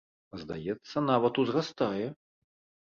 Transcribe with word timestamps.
А 0.35 0.39
здаецца, 0.43 1.05
нават 1.11 1.33
узрастае. 1.45 2.05